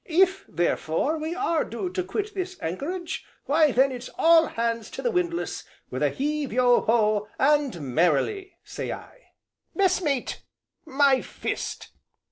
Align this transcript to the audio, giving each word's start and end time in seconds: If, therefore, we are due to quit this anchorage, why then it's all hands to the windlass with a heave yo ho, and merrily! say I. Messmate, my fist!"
If, 0.07 0.45
therefore, 0.47 1.19
we 1.19 1.35
are 1.35 1.63
due 1.63 1.91
to 1.91 2.01
quit 2.03 2.33
this 2.33 2.57
anchorage, 2.59 3.23
why 3.45 3.71
then 3.71 3.91
it's 3.91 4.09
all 4.17 4.47
hands 4.47 4.89
to 4.89 5.03
the 5.03 5.11
windlass 5.11 5.63
with 5.91 6.01
a 6.01 6.09
heave 6.09 6.51
yo 6.51 6.81
ho, 6.81 7.27
and 7.37 7.79
merrily! 7.93 8.57
say 8.63 8.91
I. 8.91 9.33
Messmate, 9.75 10.41
my 10.87 11.21
fist!" 11.21 11.89